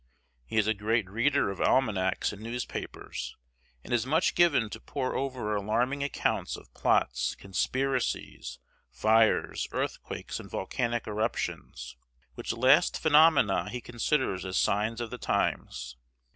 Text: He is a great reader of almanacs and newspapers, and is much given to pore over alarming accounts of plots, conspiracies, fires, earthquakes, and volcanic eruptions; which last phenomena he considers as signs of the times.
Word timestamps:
He 0.47 0.57
is 0.57 0.65
a 0.65 0.73
great 0.73 1.07
reader 1.07 1.51
of 1.51 1.61
almanacs 1.61 2.33
and 2.33 2.41
newspapers, 2.41 3.37
and 3.83 3.93
is 3.93 4.03
much 4.03 4.33
given 4.33 4.67
to 4.71 4.79
pore 4.79 5.13
over 5.15 5.55
alarming 5.55 6.01
accounts 6.03 6.57
of 6.57 6.73
plots, 6.73 7.35
conspiracies, 7.35 8.57
fires, 8.89 9.67
earthquakes, 9.71 10.39
and 10.39 10.49
volcanic 10.49 11.05
eruptions; 11.05 11.97
which 12.33 12.51
last 12.51 12.99
phenomena 12.99 13.69
he 13.69 13.79
considers 13.79 14.43
as 14.43 14.57
signs 14.57 15.01
of 15.01 15.11
the 15.11 15.19
times. 15.19 15.95